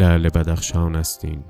لعل 0.00 0.28
بدخشان 0.28 0.96
استین 0.96 1.44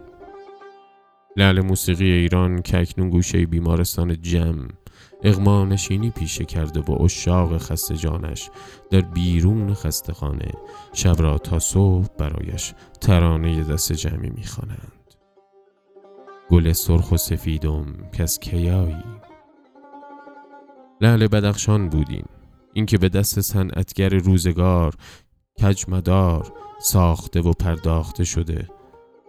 لعل 1.36 1.60
موسیقی 1.60 2.12
ایران 2.12 2.62
که 2.62 2.80
اکنون 2.80 3.10
گوشه 3.10 3.46
بیمارستان 3.46 4.22
جم 4.22 4.68
اغما 5.22 5.64
نشینی 5.64 6.10
پیشه 6.10 6.44
کرده 6.44 6.80
و 6.80 7.02
اشاق 7.02 7.58
خسته 7.58 7.96
جانش 7.96 8.50
در 8.90 9.00
بیرون 9.00 9.74
خسته 9.74 10.12
خانه 10.12 10.52
شب 10.92 11.22
را 11.22 11.38
تا 11.38 11.58
صبح 11.58 12.06
برایش 12.18 12.74
ترانه 13.00 13.64
دست 13.64 13.92
جمعی 13.92 14.30
می‌خوانند. 14.30 15.14
گل 16.48 16.72
سرخ 16.72 17.12
و 17.12 17.16
سفیدم 17.16 17.86
کس 18.12 18.38
کیایی؟ 18.38 19.04
لعل 21.00 21.26
بدخشان 21.26 21.88
بودین. 21.88 22.24
اینکه 22.72 22.98
به 22.98 23.08
دست 23.08 23.40
صنعتگر 23.40 24.08
روزگار 24.08 24.94
کجمدار 25.62 26.52
ساخته 26.82 27.40
و 27.40 27.52
پرداخته 27.52 28.24
شده 28.24 28.68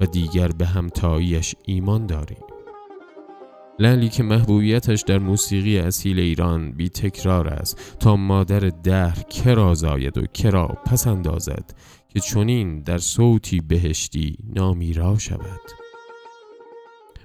و 0.02 0.06
دیگر 0.06 0.48
به 0.48 0.66
همتاییش 0.66 1.56
ایمان 1.66 2.06
داریم. 2.06 2.44
لعلی 3.80 4.10
که 4.10 4.24
محبوبیتش 4.24 5.02
در 5.02 5.20
موسیقی 5.20 5.80
اصیل 5.80 6.20
ایران 6.20 6.72
بی 6.72 6.90
تکرار 6.90 7.48
است 7.48 7.98
تا 8.00 8.16
مادر 8.16 8.60
دهر 8.60 9.24
کرا 9.24 9.74
زاید 9.74 10.18
و 10.18 10.26
کرا 10.26 10.68
پس 10.68 11.08
اندازد 11.08 11.76
که 12.10 12.20
چنین 12.20 12.82
در 12.82 12.98
صوتی 12.98 13.60
بهشتی 13.60 14.38
نامیرا 14.56 15.18
شود. 15.18 15.81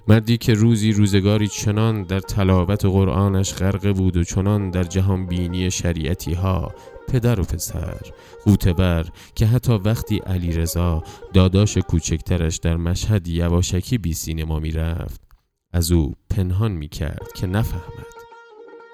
مردی 0.09 0.37
که 0.37 0.53
روزی 0.53 0.91
روزگاری 0.91 1.47
چنان 1.47 2.03
در 2.03 2.19
تلاوت 2.19 2.85
قرآنش 2.85 3.53
غرق 3.53 3.93
بود 3.97 4.17
و 4.17 4.23
چنان 4.23 4.69
در 4.69 4.83
جهان 4.83 5.25
بینی 5.25 5.71
شریعتی 5.71 6.33
ها 6.33 6.73
پدر 7.07 7.39
و 7.39 7.43
پسر 7.43 8.01
خوتبر 8.43 9.05
که 9.35 9.45
حتی 9.45 9.73
وقتی 9.73 10.17
علی 10.17 10.51
رضا 10.51 11.03
داداش 11.33 11.77
کوچکترش 11.77 12.57
در 12.57 12.77
مشهد 12.77 13.27
یواشکی 13.27 13.97
بی 13.97 14.13
سینما 14.13 14.59
می 14.59 14.71
رفت 14.71 15.21
از 15.73 15.91
او 15.91 16.13
پنهان 16.29 16.71
می 16.71 16.87
کرد 16.87 17.27
که 17.35 17.47
نفهمد 17.47 18.07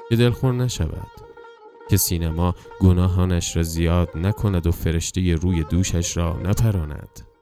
که 0.09 0.16
دلخور 0.16 0.53
نشود 0.53 1.08
که 1.89 1.97
سینما 1.97 2.56
گناهانش 2.80 3.56
را 3.56 3.64
زیاد 3.64 4.09
نکند 4.17 4.67
و 4.67 4.72
فرشته 4.72 5.36
روی 5.36 5.64
دوشش 5.64 6.17
را 6.17 6.39
نپراند. 6.44 7.33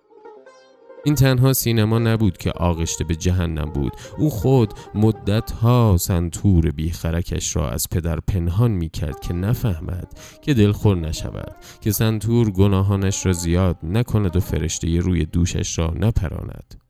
این 1.04 1.16
تنها 1.16 1.54
سینما 1.54 2.00
نبود 2.00 2.38
که 2.38 2.52
آغشته 2.52 3.04
به 3.04 3.16
جهنم 3.16 3.66
بود. 3.66 3.94
او 4.18 4.30
خود 4.30 4.74
مدتها 4.96 5.98
سنتور 6.00 6.72
بیخرکش 6.72 7.56
را 7.56 7.70
از 7.70 7.88
پدر 7.92 8.20
پنهان 8.20 8.72
می 8.72 8.90
کرد 8.90 9.20
که 9.20 9.34
نفهمد 9.34 10.20
که 10.42 10.54
دلخور 10.54 10.98
نشود 10.98 11.56
که 11.82 11.92
سنتور 11.92 12.52
گناهانش 12.52 13.26
را 13.26 13.34
زیاد 13.34 13.78
نکند 13.84 14.36
و 14.36 14.40
فرشته 14.40 15.00
روی 15.00 15.26
دوشش 15.26 15.80
را 15.80 15.94
نپراند. 16.00 16.82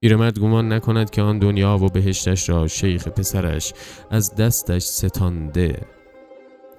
پیرمرد 0.00 0.38
گمان 0.38 0.72
نکند 0.72 1.10
که 1.10 1.22
آن 1.22 1.38
دنیا 1.38 1.78
و 1.78 1.88
بهشتش 1.88 2.48
را 2.48 2.66
شیخ 2.66 3.08
پسرش 3.08 3.72
از 4.10 4.34
دستش 4.34 4.82
ستانده 4.82 5.86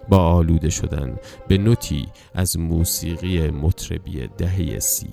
با 0.10 0.18
آلوده 0.18 0.70
شدن 0.70 1.16
به 1.48 1.58
نوتی 1.58 2.08
از 2.34 2.60
موسیقی 2.60 3.50
مطربی 3.50 4.28
دهه 4.38 4.80
سی. 4.80 5.10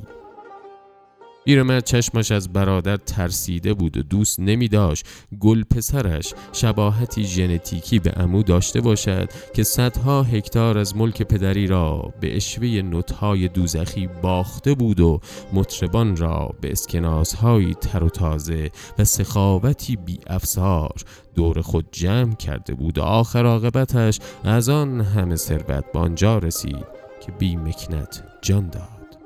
پیرمرد 1.47 1.85
چشمش 1.85 2.31
از 2.31 2.53
برادر 2.53 2.97
ترسیده 2.97 3.75
بود 3.75 3.97
و 3.97 4.03
دوست 4.03 4.41
نمی 4.41 4.69
داشت 4.69 5.07
گل 5.41 5.63
پسرش 5.63 6.35
شباهتی 6.53 7.25
ژنتیکی 7.25 7.99
به 7.99 8.13
امو 8.17 8.43
داشته 8.43 8.81
باشد 8.81 9.31
که 9.55 9.63
صدها 9.63 10.23
هکتار 10.23 10.79
از 10.79 10.97
ملک 10.97 11.23
پدری 11.23 11.67
را 11.67 12.13
به 12.21 12.37
اشوه 12.37 12.67
نوتهای 12.67 13.49
دوزخی 13.49 14.09
باخته 14.23 14.75
بود 14.75 15.01
و 15.01 15.21
مطربان 15.53 16.17
را 16.17 16.55
به 16.61 16.73
اسکناسهایی 16.73 17.75
تر 17.75 18.05
و 18.05 18.09
تازه 18.09 18.71
و 18.99 19.05
سخاوتی 19.05 19.97
بی 19.97 20.19
افسار 20.27 20.95
دور 21.35 21.61
خود 21.61 21.87
جمع 21.93 22.35
کرده 22.35 22.75
بود. 22.75 22.99
و 22.99 23.03
آخر 23.03 23.47
عاقبتش 23.47 24.19
از 24.45 24.69
آن 24.69 25.01
همه 25.01 25.37
ثروت 25.37 25.93
به 25.93 25.99
آنجا 25.99 26.39
رسید 26.39 26.87
که 27.27 27.33
بی 27.33 27.57
مکنت 27.57 28.25
جان 28.43 28.69
داد. 28.69 29.19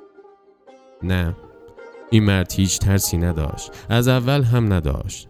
نه. 1.02 1.49
این 2.10 2.24
مرد 2.24 2.52
هیچ 2.52 2.78
ترسی 2.78 3.18
نداشت. 3.18 3.70
از 3.88 4.08
اول 4.08 4.42
هم 4.42 4.72
نداشت. 4.72 5.28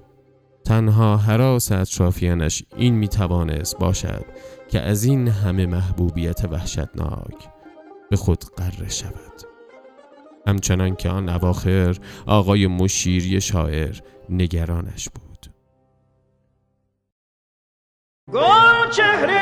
تنها 0.65 1.17
حراس 1.17 1.73
اطرافیانش 1.73 2.63
این 2.77 2.95
می‌توانست 2.95 3.79
باشد 3.79 4.25
که 4.69 4.81
از 4.81 5.05
این 5.05 5.29
همه 5.29 5.67
محبوبیت 5.67 6.45
وحشتناک 6.45 7.49
به 8.11 8.17
خود 8.17 8.45
قره 8.57 8.89
شود. 8.89 9.43
همچنان 10.47 10.97
که 10.97 11.09
آن 11.09 11.29
اواخر 11.29 11.97
آقای 12.27 12.67
مشیری 12.67 13.41
شاعر 13.41 14.01
نگرانش 14.29 15.09
بود. 15.09 15.47
گل 18.33 18.91
چهره 18.91 19.41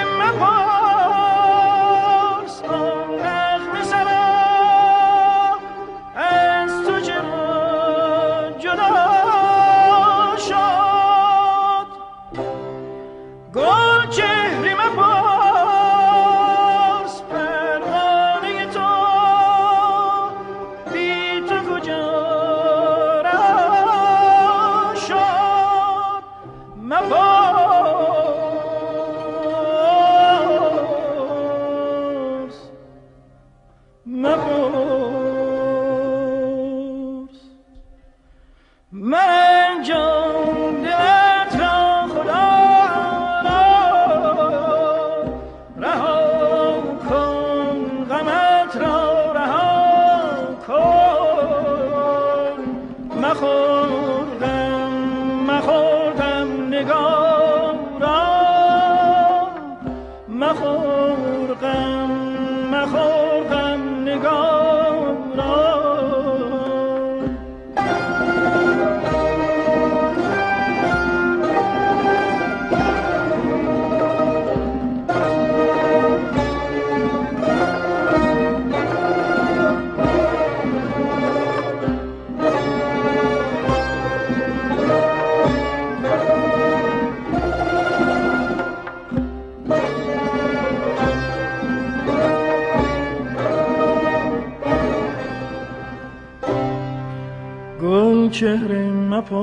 چهره 98.31 98.90
مپرس. 98.90 99.38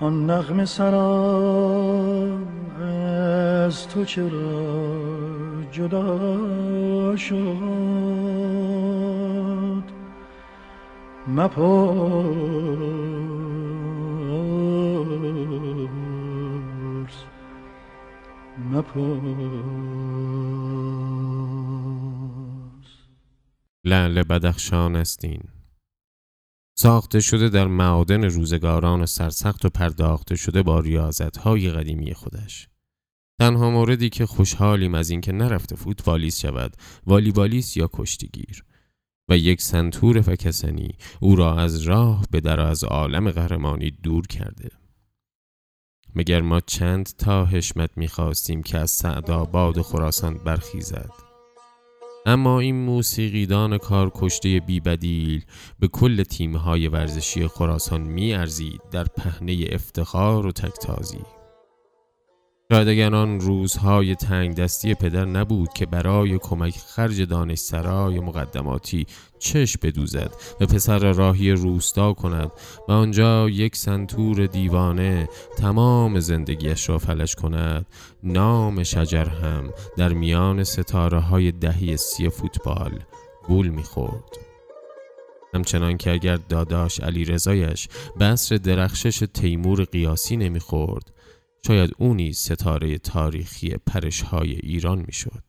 آن 0.00 0.30
نغم 0.30 0.64
سرا 0.64 1.36
از 3.66 3.88
تو 3.88 4.04
چرا 4.04 4.76
جدا 5.72 7.16
شد؟ 7.16 7.36
مپرس. 11.28 11.66
مپرس. 18.72 19.95
لعل 23.86 24.22
بدخشان 24.22 24.96
استین. 24.96 25.42
ساخته 26.78 27.20
شده 27.20 27.48
در 27.48 27.66
معادن 27.66 28.24
روزگاران 28.24 29.06
سرسخت 29.06 29.64
و 29.64 29.68
پرداخته 29.68 30.36
شده 30.36 30.62
با 30.62 30.80
ریاضت 30.80 31.36
های 31.36 31.70
قدیمی 31.70 32.14
خودش. 32.14 32.68
تنها 33.40 33.70
موردی 33.70 34.08
که 34.08 34.26
خوشحالیم 34.26 34.94
از 34.94 35.10
اینکه 35.10 35.32
نرفته 35.32 35.76
فوتبالیست 35.76 36.40
شود 36.40 36.76
والیبالیست 37.06 37.76
یا 37.76 37.90
کشتیگیر. 37.92 38.64
و 39.28 39.36
یک 39.36 39.62
سنتور 39.62 40.20
فکسنی 40.20 40.94
او 41.20 41.36
را 41.36 41.58
از 41.60 41.82
راه 41.82 42.24
به 42.30 42.40
در 42.40 42.60
از 42.60 42.84
عالم 42.84 43.30
قهرمانی 43.30 43.90
دور 43.90 44.26
کرده. 44.26 44.70
مگر 46.14 46.40
ما 46.40 46.60
چند 46.60 47.06
تا 47.18 47.44
حشمت 47.44 47.90
می‌خواستیم 47.96 48.62
که 48.62 48.78
از 48.78 48.90
سعدآباد 48.90 49.82
خراسان 49.82 50.34
برخیزد؟ 50.34 51.25
اما 52.28 52.60
این 52.60 52.76
موسیقیدان 52.76 53.78
کار 53.78 54.12
کشته 54.14 54.60
بیبدیل 54.60 55.44
به 55.80 55.88
کل 55.88 56.22
تیمهای 56.22 56.88
ورزشی 56.88 57.46
خراسان 57.48 58.00
میارزید 58.00 58.80
در 58.92 59.04
پهنه 59.04 59.66
افتخار 59.72 60.46
و 60.46 60.52
تکتازی. 60.52 61.35
شاید 62.72 62.88
اگر 62.88 63.14
آن 63.14 63.40
روزهای 63.40 64.14
تنگ 64.14 64.54
دستی 64.54 64.94
پدر 64.94 65.24
نبود 65.24 65.72
که 65.72 65.86
برای 65.86 66.38
کمک 66.38 66.76
خرج 66.76 67.22
دانشسرای 67.22 68.20
مقدماتی 68.20 69.06
چشم 69.38 69.80
بدوزد 69.82 70.32
و 70.60 70.66
پسر 70.66 71.12
راهی 71.12 71.52
روستا 71.52 72.12
کند 72.12 72.50
و 72.88 72.92
آنجا 72.92 73.48
یک 73.48 73.76
سنتور 73.76 74.46
دیوانه 74.46 75.28
تمام 75.58 76.20
زندگیش 76.20 76.88
را 76.88 76.98
فلش 76.98 77.34
کند. 77.34 77.86
نام 78.22 78.82
شجر 78.82 79.28
هم 79.28 79.70
در 79.96 80.12
میان 80.12 80.64
ستاره 80.64 81.20
های 81.20 81.52
دهی 81.52 81.96
سی 81.96 82.28
فوتبال 82.28 82.98
گول 83.46 83.68
می‌خورد. 83.68 84.36
همچنان 85.54 85.96
که 85.96 86.12
اگر 86.12 86.36
داداش 86.48 87.00
علی 87.00 87.24
رزایش 87.24 87.88
بسر 88.20 88.56
درخشش 88.56 89.22
تیمور 89.34 89.84
قیاسی 89.84 90.36
نمی‌خورد 90.36 91.15
شاید 91.66 91.90
او 91.98 92.14
نیز 92.14 92.38
ستاره 92.38 92.98
تاریخی 92.98 93.74
پرشهای 93.86 94.52
ایران 94.52 95.04
می‌شد. 95.06 95.42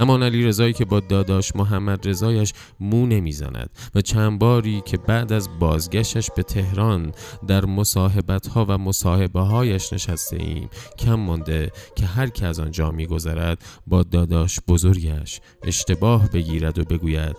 اما 0.00 0.18
علی 0.18 0.44
رضایی 0.44 0.72
که 0.72 0.84
با 0.84 1.00
داداش 1.00 1.56
محمد 1.56 2.08
رضایش 2.08 2.52
مو 2.80 3.06
نمی‌زند 3.06 3.70
و 3.94 4.00
چند 4.00 4.38
باری 4.38 4.82
که 4.84 4.96
بعد 4.96 5.32
از 5.32 5.58
بازگشتش 5.58 6.30
به 6.30 6.42
تهران 6.42 7.12
در 7.46 7.64
مصاحبت 7.64 8.46
ها 8.46 8.66
و 8.68 8.78
مصاحبه 8.78 9.40
هایش 9.40 9.92
نشسته 9.92 10.36
ایم 10.36 10.68
کم 10.98 11.14
مانده 11.14 11.72
که 11.96 12.06
هر 12.06 12.28
که 12.28 12.46
از 12.46 12.60
آنجا 12.60 12.90
میگذرد 12.90 13.64
با 13.86 14.02
داداش 14.02 14.60
بزرگش 14.68 15.40
اشتباه 15.62 16.30
بگیرد 16.30 16.78
و 16.78 16.84
بگوید 16.84 17.36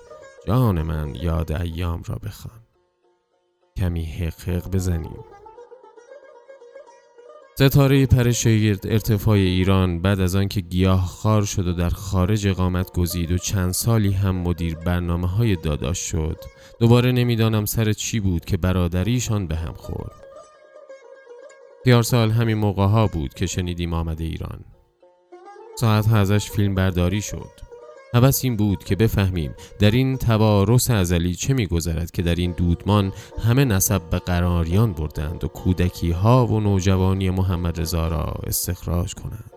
جان 0.47 0.81
من 0.81 1.15
یاد 1.15 1.51
ایام 1.51 2.03
را 2.05 2.15
بخوان 2.15 2.59
کمی 3.77 4.05
حقق 4.05 4.71
بزنیم 4.71 5.36
ستاره 7.59 8.05
پرشگرد 8.05 8.87
ارتفاع 8.87 9.35
ایران 9.35 10.01
بعد 10.01 10.19
از 10.19 10.35
آنکه 10.35 10.61
گیاه 10.61 11.05
خار 11.05 11.45
شد 11.45 11.67
و 11.67 11.73
در 11.73 11.89
خارج 11.89 12.47
اقامت 12.47 12.93
گزید 12.93 13.31
و 13.31 13.37
چند 13.37 13.71
سالی 13.71 14.11
هم 14.11 14.35
مدیر 14.35 14.75
برنامه 14.75 15.27
های 15.27 15.55
داداش 15.55 15.99
شد. 15.99 16.37
دوباره 16.79 17.11
نمی‌دانم 17.11 17.65
سر 17.65 17.93
چی 17.93 18.19
بود 18.19 18.45
که 18.45 18.57
برادریشان 18.57 19.47
به 19.47 19.55
هم 19.55 19.73
خورد. 19.73 20.11
پیار 21.83 22.03
سال 22.03 22.31
همین 22.31 22.57
موقع 22.57 22.85
ها 22.85 23.07
بود 23.07 23.33
که 23.33 23.45
شنیدیم 23.45 23.93
آمده 23.93 24.23
ایران. 24.23 24.59
ساعت 25.75 26.13
ازش 26.13 26.49
فیلم 26.51 26.75
برداری 26.75 27.21
شد. 27.21 27.66
هوس 28.17 28.43
این 28.43 28.55
بود 28.55 28.83
که 28.83 28.95
بفهمیم 28.95 29.51
در 29.79 29.91
این 29.91 30.17
توارث 30.17 30.91
ازلی 30.91 31.35
چه 31.35 31.53
میگذرد 31.53 32.11
که 32.11 32.21
در 32.21 32.35
این 32.35 32.51
دودمان 32.51 33.13
همه 33.43 33.65
نسب 33.65 34.01
به 34.09 34.19
قراریان 34.19 34.93
بردند 34.93 35.43
و 35.43 35.47
کودکی 35.47 36.11
ها 36.11 36.47
و 36.47 36.59
نوجوانی 36.59 37.29
محمد 37.29 37.81
رضا 37.81 38.07
را 38.07 38.33
استخراج 38.47 39.13
کنند. 39.13 39.51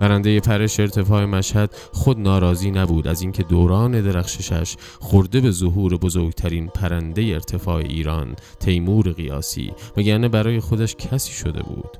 برنده 0.00 0.40
پرش 0.40 0.80
ارتفاع 0.80 1.24
مشهد 1.24 1.74
خود 1.92 2.18
ناراضی 2.18 2.70
نبود 2.70 3.08
از 3.08 3.22
اینکه 3.22 3.42
دوران 3.42 4.00
درخششش 4.00 4.76
خورده 5.00 5.40
به 5.40 5.50
ظهور 5.50 5.96
بزرگترین 5.96 6.68
پرنده 6.68 7.22
ارتفاع 7.22 7.76
ایران 7.76 8.36
تیمور 8.60 9.12
قیاسی 9.12 9.72
وگرنه 9.96 10.28
برای 10.28 10.60
خودش 10.60 10.96
کسی 10.96 11.32
شده 11.32 11.62
بود. 11.62 11.98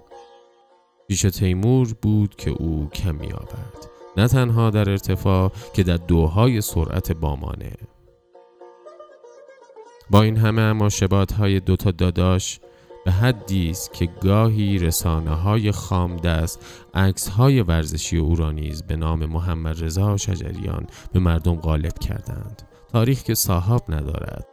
پیش 1.09 1.23
تیمور 1.23 1.95
بود 2.03 2.37
که 2.37 2.51
او 2.51 2.89
کمی 2.95 3.33
آورد. 3.33 3.90
نه 4.17 4.29
تنها 4.29 4.71
در 4.71 4.91
ارتفاع 4.91 5.53
که 5.75 5.83
در 5.83 5.97
دوهای 5.97 6.61
سرعت 6.61 7.13
بامانه. 7.13 7.73
با 10.11 10.23
این 10.23 10.37
همه 10.37 10.63
اما 10.63 10.89
شبات 10.89 11.33
های 11.33 11.61
دوتا 11.61 11.91
داداش 11.91 12.61
به 13.05 13.11
حدی 13.11 13.71
است 13.71 13.93
که 13.93 14.09
گاهی 14.23 14.79
رسانه 14.79 15.31
های 15.31 15.73
خام 15.73 16.17
دست 16.17 16.87
عکس 16.95 17.29
های 17.29 17.63
ورزشی 17.63 18.17
او 18.17 18.37
به 18.89 18.97
نام 18.97 19.27
محمد 19.27 19.85
رضا 19.85 20.17
شجریان 20.17 20.87
به 21.13 21.21
مردم 21.21 21.55
غالب 21.55 21.99
کردند. 21.99 22.63
تاریخ 22.93 23.23
که 23.23 23.35
صاحب 23.35 23.81
ندارد. 23.89 24.50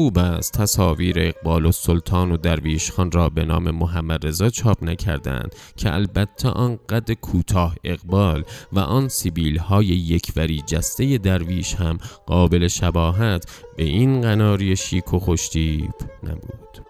خوب 0.00 0.18
است. 0.18 0.52
تصاویر 0.52 1.16
اقبال 1.18 1.66
و 1.66 1.72
سلطان 1.72 2.32
و 2.32 2.36
درویش 2.36 2.90
خان 2.90 3.10
را 3.10 3.28
به 3.28 3.44
نام 3.44 3.70
محمد 3.70 4.26
رضا 4.26 4.50
چاپ 4.50 4.84
نکردند 4.84 5.54
که 5.76 5.94
البته 5.94 6.48
آن 6.48 6.78
قد 6.88 7.12
کوتاه 7.12 7.76
اقبال 7.84 8.44
و 8.72 8.78
آن 8.78 9.08
سیبیل 9.08 9.58
های 9.58 9.86
یکوری 9.86 10.62
جسته 10.66 11.18
درویش 11.18 11.74
هم 11.74 11.98
قابل 12.26 12.68
شباهت 12.68 13.64
به 13.76 13.84
این 13.84 14.20
قناری 14.20 14.76
شیک 14.76 15.14
و 15.14 15.18
خوشتیب 15.18 15.94
نبود. 16.22 16.86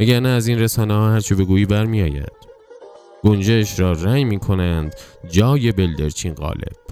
نه 0.00 0.28
از 0.28 0.46
این 0.46 0.58
رسانه 0.58 0.94
ها 0.94 1.12
هرچه 1.12 1.34
بگویی 1.34 1.66
برمیآید. 1.66 2.32
گنجش 3.24 3.80
را 3.80 3.92
رنگ 3.92 4.26
می 4.26 4.38
کنند 4.38 4.94
جای 5.30 5.72
بلدرچین 5.72 6.34
غالب. 6.34 6.89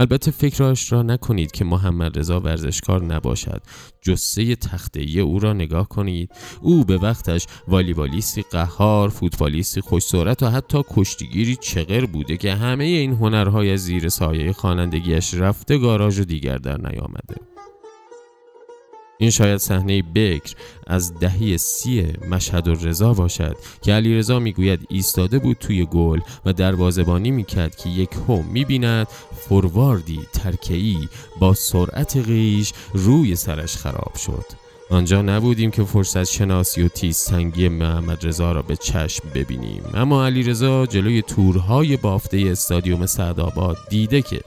البته 0.00 0.30
فکرش 0.30 0.92
را 0.92 1.02
نکنید 1.02 1.52
که 1.52 1.64
محمد 1.64 2.18
رضا 2.18 2.40
ورزشکار 2.40 3.04
نباشد. 3.04 3.62
جسه 4.02 4.56
تخته 4.56 5.00
او 5.20 5.38
را 5.38 5.52
نگاه 5.52 5.88
کنید. 5.88 6.30
او 6.60 6.84
به 6.84 6.96
وقتش 6.96 7.46
والیبالیستی 7.68 8.42
قهار 8.42 9.08
فوتبالیستی 9.08 9.80
خوش 9.80 10.14
و 10.14 10.50
حتی 10.50 10.82
کشتیگیری 10.90 11.56
چغر 11.56 12.06
بوده 12.06 12.36
که 12.36 12.54
همه 12.54 12.84
این 12.84 13.12
هنرهای 13.12 13.76
زیر 13.76 14.08
سایه 14.08 14.52
خوانندگیش 14.52 15.34
رفته 15.34 15.78
گاراژ 15.78 16.18
و 16.18 16.24
دیگر 16.24 16.58
در 16.58 16.76
نیامده. 16.76 17.49
این 19.20 19.30
شاید 19.30 19.56
صحنه 19.56 20.02
بکر 20.02 20.54
از 20.86 21.18
دهی 21.18 21.58
سی 21.58 22.06
مشهد 22.30 22.68
و 22.68 22.74
رضا 22.74 23.12
باشد 23.12 23.56
که 23.82 23.92
علی 23.92 24.14
رضا 24.14 24.38
می‌گوید 24.38 24.86
ایستاده 24.88 25.38
بود 25.38 25.56
توی 25.60 25.86
گل 25.86 26.20
و 26.44 26.52
دروازبانی 26.52 27.30
می‌کرد 27.30 27.76
که 27.76 27.88
یک 27.88 28.10
هم 28.28 28.44
می‌بیند 28.52 29.06
فورواردی 29.48 30.20
ترکهی 30.32 31.08
با 31.40 31.54
سرعت 31.54 32.16
غیش 32.16 32.72
روی 32.94 33.36
سرش 33.36 33.76
خراب 33.76 34.14
شد. 34.16 34.44
آنجا 34.90 35.22
نبودیم 35.22 35.70
که 35.70 35.84
فرصت 35.84 36.24
شناسی 36.24 36.82
و 36.82 36.88
تیز 36.88 37.24
تنگی 37.24 37.68
محمد 37.68 38.26
رضا 38.26 38.52
را 38.52 38.62
به 38.62 38.76
چشم 38.76 39.28
ببینیم. 39.34 39.82
اما 39.94 40.26
علی 40.26 40.42
رضا 40.42 40.86
جلوی 40.86 41.22
تورهای 41.22 41.96
بافته 41.96 42.38
استادیوم 42.38 43.06
سعدآباد 43.06 43.76
دیده 43.90 44.22
که 44.22 44.40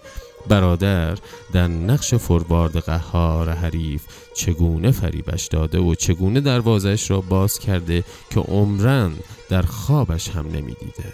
برادر 0.47 1.17
در 1.53 1.67
نقش 1.67 2.13
فوروارد 2.13 2.77
قهار 2.77 3.49
حریف 3.49 4.03
چگونه 4.35 4.91
فریبش 4.91 5.47
داده 5.47 5.79
و 5.79 5.95
چگونه 5.95 6.41
دروازش 6.41 7.11
را 7.11 7.21
باز 7.21 7.59
کرده 7.59 8.03
که 8.29 8.39
عمرن 8.39 9.11
در 9.49 9.61
خوابش 9.61 10.29
هم 10.29 10.47
نمی‌دیده؟ 10.47 11.13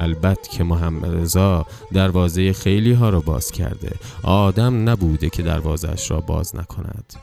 البته 0.00 0.50
که 0.50 0.64
محمد 0.64 1.14
رضا 1.14 1.66
دروازه 1.92 2.52
خیلی 2.52 2.92
ها 2.92 3.10
را 3.10 3.20
باز 3.20 3.50
کرده. 3.50 3.92
آدم 4.22 4.88
نبوده 4.88 5.30
که 5.30 5.42
دروازش 5.42 6.10
را 6.10 6.20
باز 6.20 6.56
نکند. 6.56 7.14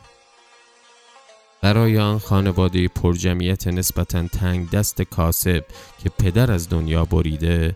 برای 1.62 2.00
آن 2.00 2.20
خانواده 2.20 2.88
پرجمعیت 2.88 3.68
نسبتا 3.68 4.28
تنگ 4.28 4.70
دست 4.70 5.02
کاسب 5.02 5.66
که 6.04 6.10
پدر 6.10 6.52
از 6.52 6.70
دنیا 6.70 7.06
بریده 7.06 7.76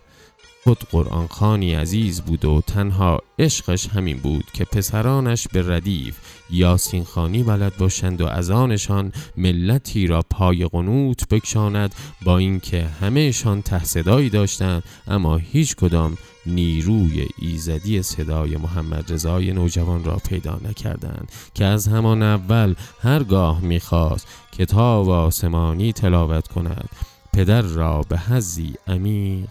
خود 0.66 0.84
قرآن 0.90 1.26
خانی 1.26 1.74
عزیز 1.74 2.20
بود 2.20 2.44
و 2.44 2.60
تنها 2.66 3.20
عشقش 3.38 3.88
همین 3.88 4.18
بود 4.18 4.44
که 4.52 4.64
پسرانش 4.64 5.48
به 5.48 5.76
ردیف 5.76 6.18
یاسین 6.50 7.04
خانی 7.04 7.42
بلد 7.42 7.76
باشند 7.76 8.20
و 8.20 8.26
از 8.26 8.50
آنشان 8.50 9.12
ملتی 9.36 10.06
را 10.06 10.22
پای 10.30 10.64
قنوت 10.64 11.28
بکشاند 11.28 11.94
با 12.24 12.38
اینکه 12.38 12.86
همهشان 13.00 13.62
ته 13.62 13.84
صدایی 13.84 14.30
داشتند 14.30 14.82
اما 15.08 15.36
هیچ 15.36 15.76
کدام 15.76 16.16
نیروی 16.46 17.26
ایزدی 17.38 18.02
صدای 18.02 18.56
محمد 18.56 19.12
رضای 19.12 19.52
نوجوان 19.52 20.04
را 20.04 20.16
پیدا 20.16 20.60
نکردند 20.68 21.32
که 21.54 21.64
از 21.64 21.88
همان 21.88 22.22
اول 22.22 22.74
هرگاه 23.02 23.60
می‌خواست 23.60 24.26
کتاب 24.52 25.10
آسمانی 25.10 25.92
تلاوت 25.92 26.48
کند. 26.48 26.88
پدر 27.32 27.62
را 27.62 28.02
به 28.08 28.18
حزی 28.18 28.74
عمیق 28.86 29.48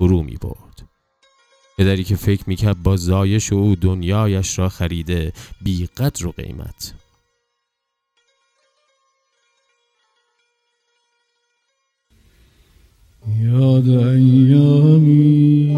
فرو 0.00 0.22
می 0.22 0.36
برد. 0.36 0.88
پدری 1.78 2.04
که 2.04 2.16
فکر 2.16 2.44
می‌کرد 2.46 2.82
با 2.82 2.96
زایش 2.96 3.52
او 3.52 3.74
دنیایش 3.74 4.58
را 4.58 4.68
خریده 4.68 5.32
بی 5.60 5.86
قدر 5.86 6.26
و 6.26 6.32
قیمت 6.32 6.94
یاد 13.40 13.88
ایامی 13.88 15.70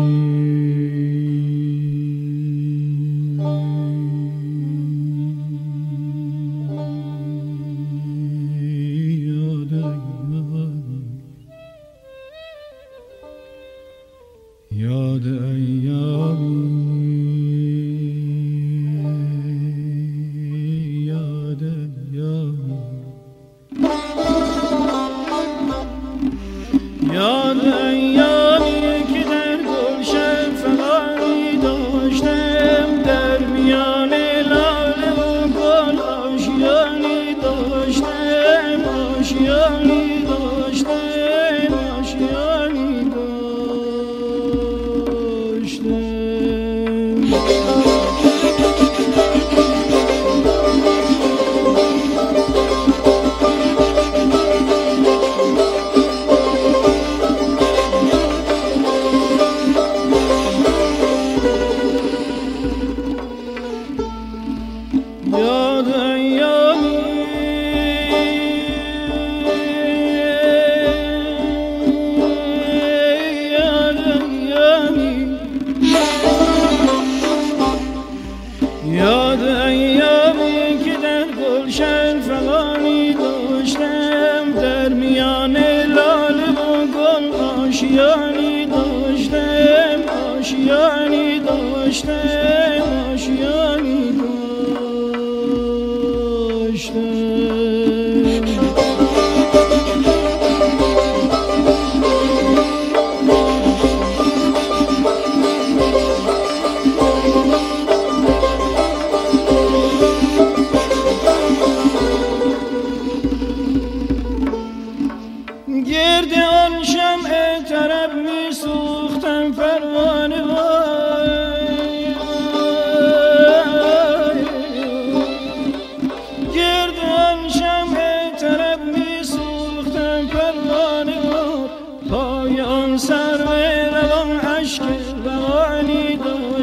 یاد 78.86 79.42
ایامی 79.42 80.84
که 80.84 80.96
در 81.02 81.24
گلشن 81.24 82.20
فغانی 82.20 83.14
داشتم 83.14 84.52
در 84.60 84.88
میان 84.88 85.56
لاله 85.86 86.50
و 86.50 86.86
گل 86.86 87.32
آشیانی 87.34 88.66
داشتم 88.66 90.00
آشیانی 90.38 91.40
داشتم. 91.40 92.41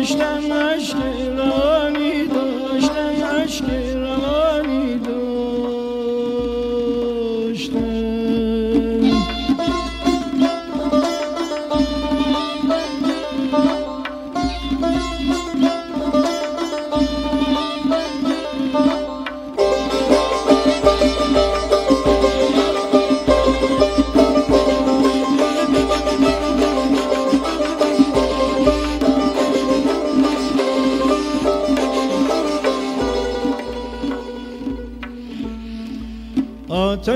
داشتم 0.09 0.68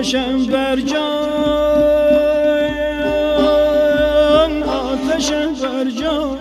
آتشم 0.03 0.45
بر 0.45 0.75
جان 0.75 1.03
آتشم 4.63 5.53
بر 5.53 5.85
جان. 6.01 6.37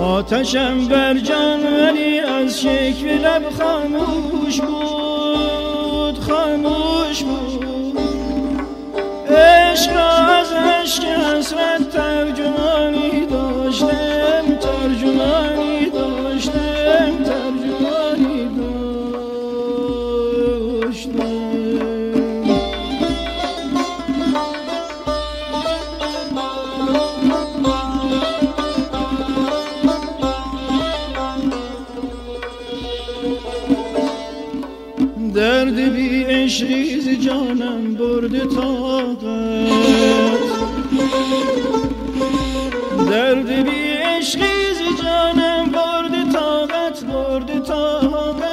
آتشم 0.00 0.88
بر 0.88 1.14
جان 1.14 1.60
ولی 1.62 2.18
از 2.20 2.60
شکل 2.60 3.06
لب 3.06 3.42
خاموش 3.58 4.60
بود 4.60 6.18
خاموش 6.18 7.22
بود. 7.22 7.98
عشق 9.30 9.92
از 10.40 10.52
عشق 10.52 11.04
حسرت 11.04 11.90
ترجمانی 11.90 13.26
داشتم 13.26 14.09
جانم 37.58 37.94
برده 37.94 38.46
طاقت. 38.46 39.24
درد 43.10 43.46
بی 43.46 43.92
عشقی 43.92 44.74
ز 44.74 45.02
جانم 45.02 45.70
برده 45.72 46.32
طاقت 46.32 47.04
برده 47.04 47.60
طاقت. 47.60 48.50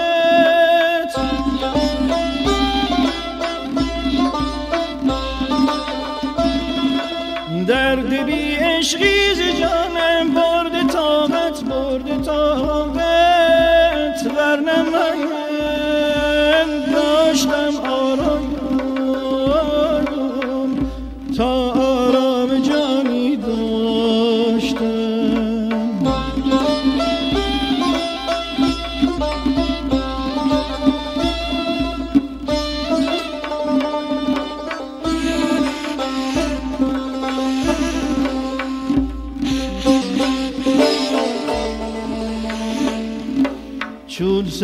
درد 7.67 8.25
بی 8.25 8.55
عشقی 8.55 9.33
ز 9.35 9.39
جانم 9.59 10.33
برده 10.33 10.93
طاقت 10.93 11.63
برده 11.63 12.17
طاقت. 12.25 13.06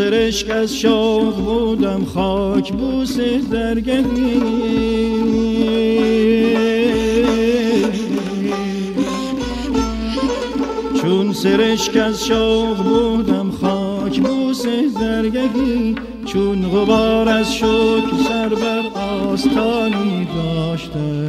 سرشک 0.03 0.49
از 0.49 0.77
شوق 0.77 1.35
بودم 1.35 2.05
خاک 2.05 2.73
بوس 2.73 3.17
درگهی. 3.51 4.39
چون 11.01 11.33
سرشک 11.33 11.97
از 11.97 12.25
شوق 12.25 12.77
بودم 12.77 13.51
خاک 13.51 14.21
بوس 14.21 14.65
درگهی. 15.01 15.95
چون 16.25 16.69
غبار 16.69 17.29
از 17.29 17.55
شک 17.55 18.27
سر 18.27 18.49
بر 18.49 19.01
آستانی 19.01 20.27
داشته 20.35 21.27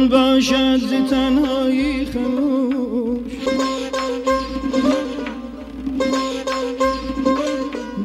کنون 0.00 0.08
باشد 0.08 0.76
ز 0.76 1.10
تنهایی 1.10 2.04
خموش. 2.04 3.32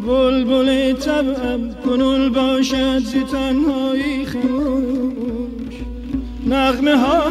بلبل 0.07 0.93
طبعم 0.93 1.73
کنون 1.85 2.29
باشد 2.29 2.99
ز 2.99 3.15
تنهایی 3.31 4.25
خموش. 4.25 5.75
نغمه 6.45 6.95
ها 6.97 7.24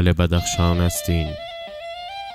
لعل 0.00 0.12
بدخشان 0.12 0.80
استین 0.80 1.28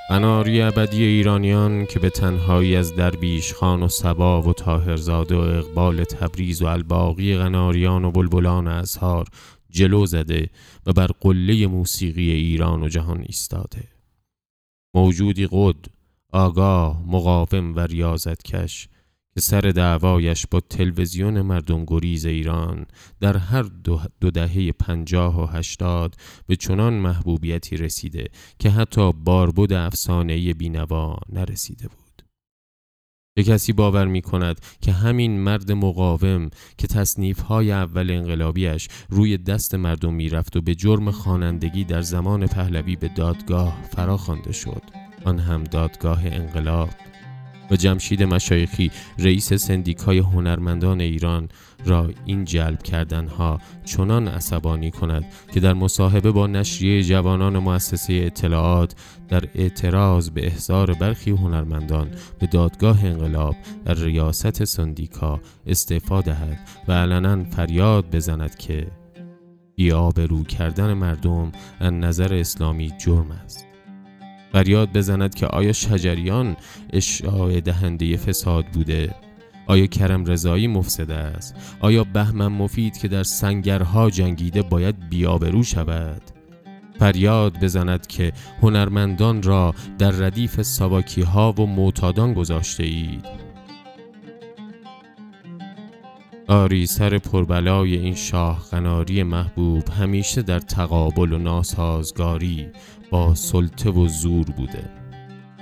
قناری 0.10 0.62
ابدی 0.62 1.04
ایرانیان 1.04 1.86
که 1.86 2.00
به 2.00 2.10
تنهایی 2.10 2.76
از 2.76 2.96
درویش 2.96 3.54
خان 3.54 3.84
و 3.84 3.88
سبا 3.88 4.42
و 4.42 4.54
طاهرزاده 4.54 5.36
و 5.36 5.40
اقبال 5.40 6.04
تبریز 6.04 6.62
و 6.62 6.66
الباقی 6.66 7.38
قناریان 7.38 8.06
و 8.06 8.12
بلبلان 8.12 8.68
ازهار 8.68 9.28
جلو 9.70 10.06
زده 10.06 10.50
و 10.86 10.94
بر 10.94 11.08
قله 11.08 11.68
موسیقی 11.68 12.32
ایران 12.32 12.84
و 12.84 12.88
جهان 12.88 13.22
ایستاده. 13.22 13.88
موجودی 14.96 15.48
قد 15.52 15.86
آگاه 16.34 17.04
مقاوم 17.08 17.76
و 17.76 17.80
ریاضتکش 17.80 18.88
که 19.36 19.42
سر 19.42 19.62
دعوایش 19.62 20.46
با 20.52 20.60
تلویزیون 20.60 21.42
مردم 21.42 21.86
گریز 21.86 22.26
ایران 22.26 22.86
در 23.20 23.38
هر 23.38 23.64
دو, 24.22 24.32
دهه 24.32 24.72
پنجاه 24.72 25.44
و 25.44 25.58
هشتاد 25.58 26.16
به 26.48 26.56
چنان 26.56 26.94
محبوبیتی 26.94 27.78
رسیده 27.78 28.28
که 28.60 28.70
حتی 28.70 29.12
باربد 29.12 29.74
افسانه 29.74 30.54
بینوا 30.54 31.18
نرسیده 31.30 31.88
بود. 31.88 32.04
چه 33.38 33.44
کسی 33.44 33.74
باور 33.74 34.06
می 34.06 34.22
کند 34.22 34.60
که 34.82 34.92
همین 34.92 35.40
مرد 35.40 35.72
مقاوم 35.72 36.50
که 36.78 36.88
تصنیف 36.88 37.40
های 37.40 37.72
اول 37.72 38.12
انقلابیش 38.12 38.88
روی 39.10 39.38
دست 39.38 39.76
مردم 39.76 40.14
می 40.14 40.30
رفت 40.30 40.58
و 40.58 40.62
به 40.62 40.76
جرم 40.76 41.12
خوانندگی 41.12 41.84
در 41.84 42.02
زمان 42.02 42.48
پهلوی 42.48 42.96
به 42.96 43.08
دادگاه 43.08 43.82
فرا 43.92 44.18
خوانده 44.18 44.52
شد 44.52 44.84
آن 45.26 45.40
هم 45.40 45.64
دادگاه 45.64 46.26
انقلاب 46.26 46.90
و 47.74 47.76
جمشید 47.76 48.24
مشایخی 48.24 48.92
رئیس 49.20 49.54
سندیکای 49.54 50.18
هنرمندان 50.18 51.02
ایران 51.02 51.50
را 51.86 52.10
این 52.26 52.46
جلب 52.46 52.84
کردنها 52.84 53.60
چنان 53.86 54.28
عصبانی 54.28 54.92
کند 54.92 55.26
که 55.54 55.60
در 55.60 55.74
مصاحبه 55.74 56.32
با 56.32 56.48
نشریه 56.48 57.04
جوانان 57.04 57.58
مؤسسه 57.58 58.14
اطلاعات 58.14 58.96
در 59.30 59.44
اعتراض 59.56 60.30
به 60.30 60.48
احضار 60.48 60.94
برخی 60.94 61.32
هنرمندان 61.32 62.10
به 62.40 62.48
دادگاه 62.48 63.06
انقلاب 63.06 63.56
در 63.86 63.94
ریاست 63.94 64.64
سندیکا 64.64 65.42
استعفا 65.68 66.22
دهد 66.22 66.60
و 66.88 66.92
علنا 66.92 67.44
فریاد 67.44 68.16
بزند 68.16 68.56
که 68.56 68.88
بی‌آبرو 69.76 70.44
کردن 70.44 70.94
مردم 70.94 71.52
از 71.80 71.94
نظر 71.94 72.34
اسلامی 72.34 72.92
جرم 72.98 73.32
است. 73.32 73.73
فریاد 74.54 74.94
بزند 74.94 75.36
که 75.36 75.48
آیا 75.48 75.74
شجریان 75.74 76.56
اشاعه 76.94 77.62
دهنده 77.62 78.18
فساد 78.18 78.66
بوده؟ 78.66 79.16
آیا 79.68 79.86
کرم 79.86 80.26
رضایی 80.26 80.68
مفسد 80.68 81.12
است؟ 81.12 81.56
آیا 81.80 82.04
بهمن 82.04 82.48
مفید 82.48 82.98
که 82.98 83.08
در 83.08 83.24
سنگرها 83.24 84.10
جنگیده 84.10 84.62
باید 84.62 85.10
بیابرو 85.10 85.64
شود؟ 85.64 86.22
فریاد 87.00 87.60
بزند 87.60 88.08
که 88.08 88.32
هنرمندان 88.62 89.44
را 89.44 89.76
در 89.98 90.12
ردیف 90.12 90.62
ساواکی 90.62 91.22
ها 91.22 91.52
و 91.52 91.62
معتادان 91.66 92.34
گذاشته 92.34 92.84
اید. 92.84 93.54
آری 96.48 96.86
سر 96.86 97.18
پربلای 97.18 97.96
این 97.96 98.16
شاه 98.16 98.68
قناری 98.72 99.24
محبوب 99.24 99.90
همیشه 99.90 100.42
در 100.42 100.60
تقابل 100.60 101.34
و 101.34 101.38
ناسازگاری 101.38 102.68
با 103.14 103.36
سلطه 103.36 103.90
و 103.90 104.08
زور 104.08 104.46
بوده. 104.46 105.03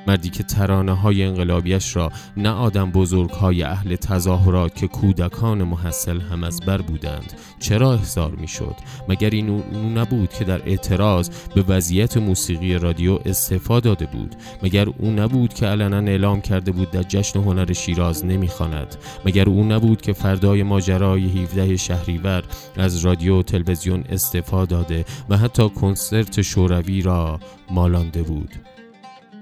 مردی 0.08 0.30
که 0.30 0.44
ترانه 0.44 0.94
های 0.94 1.24
انقلابیش 1.24 1.96
را 1.96 2.12
نه 2.38 2.50
آدم 2.50 2.92
بزرگ 2.92 3.30
های 3.30 3.64
اهل 3.64 3.96
تظاهرات 3.96 4.76
که 4.76 4.88
کودکان 4.88 5.64
محصل 5.64 6.22
هم 6.22 6.44
از 6.44 6.60
بر 6.62 6.82
بودند 6.82 7.34
چرا 7.60 7.94
احضار 7.94 8.32
می 8.32 8.48
شد 8.48 8.76
مگر 9.10 9.30
این 9.30 9.50
او 9.50 9.90
نبود 9.96 10.30
که 10.30 10.44
در 10.44 10.62
اعتراض 10.66 11.30
به 11.56 11.62
وضعیت 11.62 12.18
موسیقی 12.18 12.74
رادیو 12.74 13.20
استعفا 13.26 13.80
داده 13.80 14.06
بود؟ 14.06 14.36
مگر 14.64 14.90
او 14.90 15.12
نبود 15.12 15.54
که 15.54 15.66
علنا 15.66 16.12
اعلام 16.12 16.42
کرده 16.42 16.72
بود 16.72 16.92
در 16.92 17.04
جشن 17.04 17.40
هنر 17.40 17.74
شیراز 17.74 18.26
نمی‌خواند؟ 18.26 18.96
مگر 19.26 19.50
او 19.50 19.64
نبود 19.64 20.02
که 20.02 20.14
فردای 20.14 20.64
ماجرای 20.64 21.44
17 21.44 21.78
شهریور 21.78 22.44
از 22.78 23.06
رادیو 23.06 23.40
و 23.40 23.44
تلویزیون 23.44 24.04
استعفا 24.10 24.66
داده 24.66 25.06
و 25.30 25.38
حتی 25.38 25.70
کنسرت 25.70 26.42
شوروی 26.42 27.02
را 27.02 27.40
مالانده 27.72 28.24
بود؟ 28.24 28.70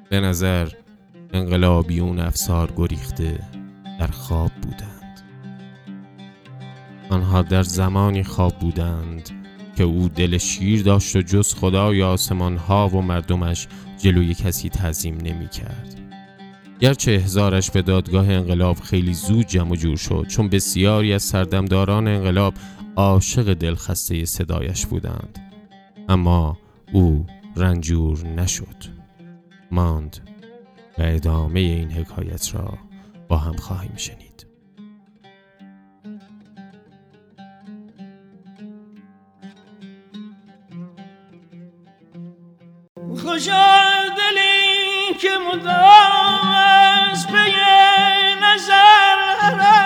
به 0.09 0.19
نظر 0.19 0.69
انقلابیون 1.33 2.19
افسار 2.19 2.73
گریخته 2.75 3.39
در 3.99 4.07
خواب 4.07 4.51
بودند. 4.61 5.21
آنها 7.09 7.41
در 7.41 7.63
زمانی 7.63 8.23
خواب 8.23 8.59
بودند 8.59 9.29
که 9.75 9.83
او 9.83 10.09
دل 10.09 10.37
شیر 10.37 10.83
داشت 10.83 11.15
و 11.15 11.21
جز 11.21 11.53
خدای 11.53 12.03
آسمان 12.03 12.57
ها 12.57 12.87
و 12.87 13.01
مردمش 13.01 13.67
جلوی 13.97 14.33
کسی 14.33 14.69
تعظیم 14.69 15.17
نمی 15.17 15.47
کرد. 15.47 15.95
گرچه 16.79 17.11
احزارش 17.11 17.71
به 17.71 17.81
دادگاه 17.81 18.29
انقلاب 18.29 18.79
خیلی 18.79 19.13
زود 19.13 19.47
جمع 19.47 19.75
جور 19.75 19.97
شد 19.97 20.25
چون 20.27 20.49
بسیاری 20.49 21.13
از 21.13 21.23
سردمداران 21.23 22.07
انقلاب 22.07 22.53
عاشق 22.95 23.53
دلخسته 23.53 24.25
صدایش 24.25 24.85
بودند. 24.85 25.39
اما 26.09 26.57
او 26.93 27.25
رنجور 27.55 28.27
نشد. 28.27 28.98
ماند 29.71 30.17
و 30.97 31.01
ادامه 31.01 31.59
این 31.59 31.91
حکایت 31.91 32.55
را 32.55 32.77
با 33.27 33.37
هم 33.37 33.55
خواهیم 33.55 33.95
شنید. 33.95 34.29
خوشا 43.23 43.89
دلی 44.17 45.13
که 45.19 45.29
مدام 45.47 46.51
از 47.11 47.27
پی 47.27 47.55
نظر 48.41 49.78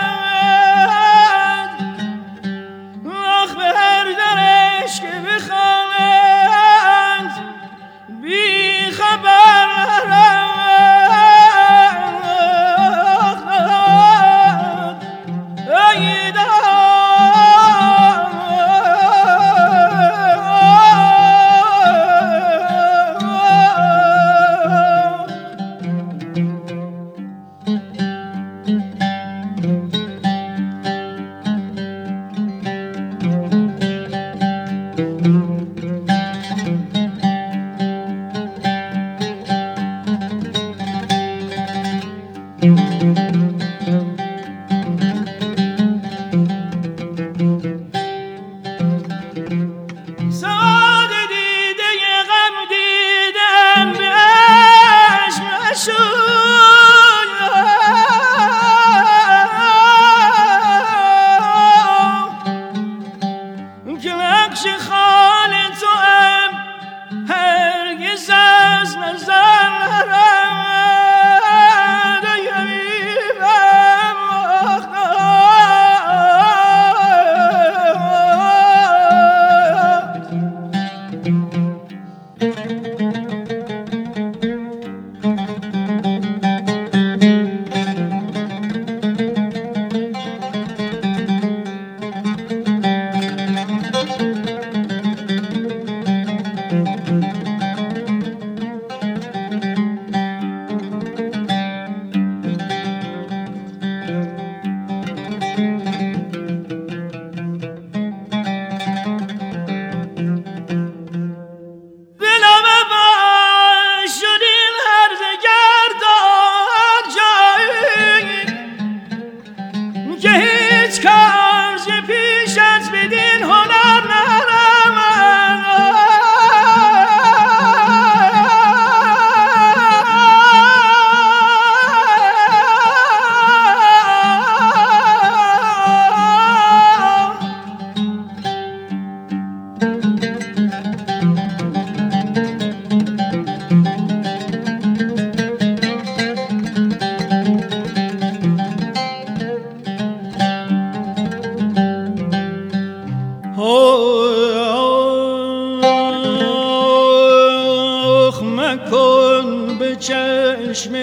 چشم 160.04 160.94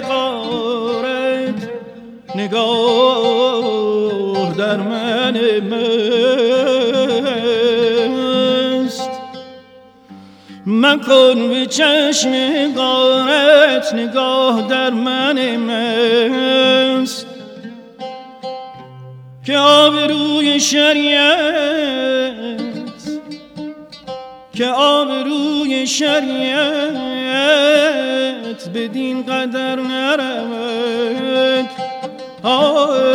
غارت 0.00 1.70
نگاه 2.34 3.74
در 4.58 4.76
من 4.76 5.60
مست. 8.80 9.10
مکن 10.66 11.48
به 11.48 11.66
چشم 11.66 12.32
غارت 12.74 13.94
نگاه 13.94 14.68
در 14.68 14.90
من 14.90 15.56
مست. 15.56 17.26
که 19.46 19.58
آبروی 19.58 20.60
شریعت 20.60 21.96
که 24.54 24.66
آبروی 24.66 25.86
شریعت 25.86 27.05
بدین 28.74 29.22
قدر 29.22 29.76
نرود. 29.76 31.66
آه، 32.42 33.06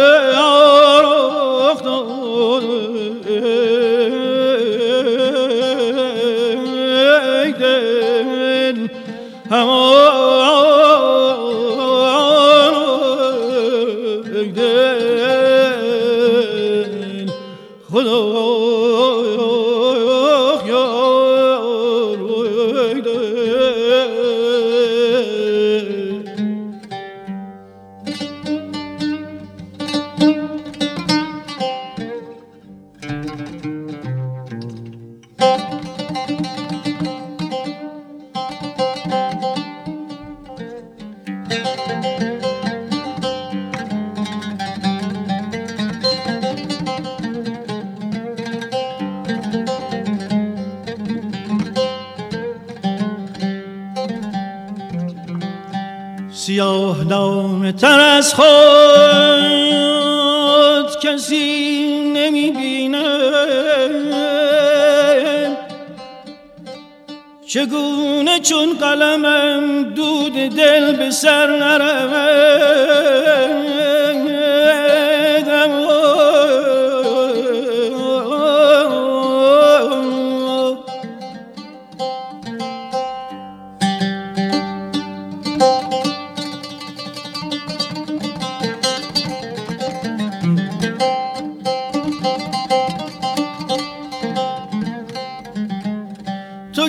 چگونه 67.48 68.40
چون 68.40 68.78
قلمم 68.78 69.84
دود 69.84 70.34
دل 70.34 70.96
به 70.96 71.12
سر 71.12 71.48
نرود 71.48 72.72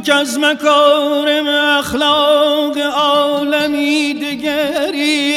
که 0.02 0.14
از 0.14 0.38
مکارم 0.38 1.46
اخلاق 1.78 2.78
عالمی 2.78 4.14
دگری. 4.14 5.32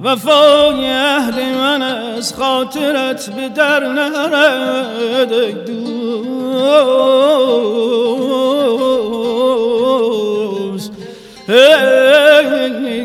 وفای 0.00 0.86
اهل 0.86 1.54
من 1.54 1.82
از 1.82 2.34
خاطرت 2.34 3.30
به 3.30 3.48
در 3.48 3.80
نرد 3.80 5.32
دوست. 5.66 6.12
ای 11.48 13.04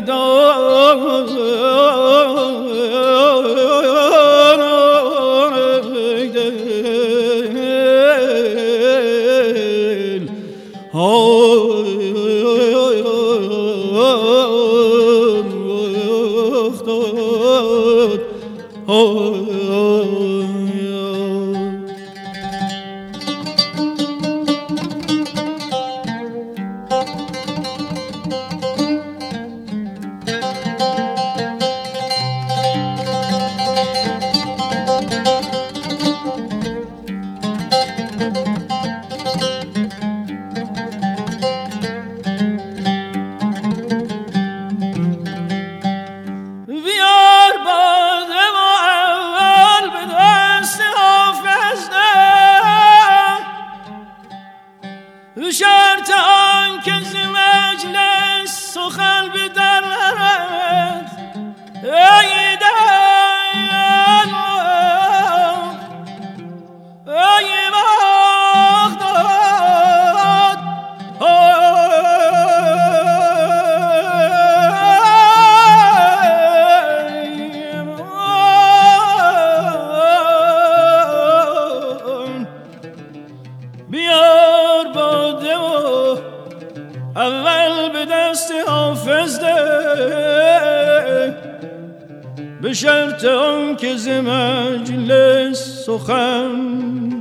ز 93.96 94.08
مجلس 94.08 95.84
سخن 95.86 96.48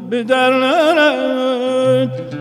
به 0.10 0.24
در 0.24 0.50
نرد 0.50 2.38